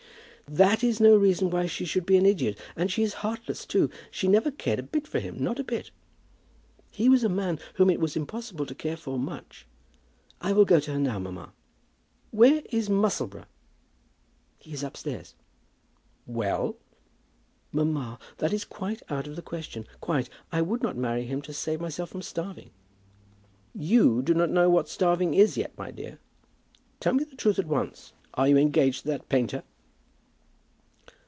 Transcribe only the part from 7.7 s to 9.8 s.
whom it was impossible to care for much.